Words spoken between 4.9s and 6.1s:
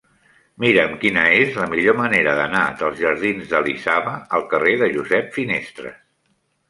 Josep Finestres.